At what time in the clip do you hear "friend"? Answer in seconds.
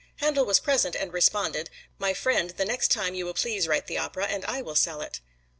2.15-2.49